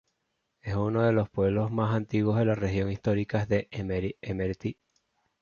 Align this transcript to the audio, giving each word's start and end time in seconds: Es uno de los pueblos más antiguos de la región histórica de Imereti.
Es 0.63 0.73
uno 0.75 1.03
de 1.03 1.11
los 1.11 1.29
pueblos 1.29 1.69
más 1.71 1.93
antiguos 1.93 2.39
de 2.39 2.45
la 2.45 2.55
región 2.55 2.91
histórica 2.91 3.45
de 3.45 3.67
Imereti. 4.19 4.79